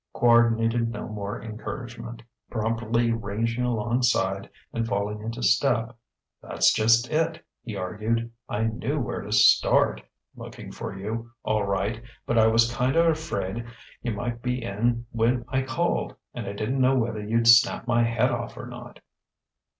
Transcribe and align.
Quard 0.15 0.57
needed 0.57 0.89
no 0.89 1.07
more 1.07 1.39
encouragement. 1.43 2.23
Promptly 2.49 3.11
ranging 3.11 3.63
alongside 3.63 4.49
and 4.73 4.87
falling 4.87 5.21
into 5.21 5.43
step: 5.43 5.95
"That's 6.41 6.73
just 6.73 7.11
it," 7.11 7.45
he 7.61 7.75
argued; 7.75 8.31
"I 8.49 8.63
knew 8.63 8.99
where 8.99 9.21
to 9.21 9.31
start 9.31 10.01
looking 10.35 10.71
for 10.71 10.97
you, 10.97 11.29
all 11.43 11.65
right, 11.65 12.01
but 12.25 12.39
I 12.39 12.47
was 12.47 12.75
kinda 12.75 12.99
afraid 13.03 13.63
you 14.01 14.13
might 14.13 14.41
be 14.41 14.63
in 14.63 15.05
when 15.11 15.45
I 15.49 15.61
called, 15.61 16.15
and 16.33 16.47
didn't 16.47 16.81
know 16.81 16.95
whether 16.95 17.23
you'd 17.23 17.47
snap 17.47 17.85
my 17.87 18.01
head 18.03 18.31
off 18.31 18.57
or 18.57 18.65
not." 18.65 19.01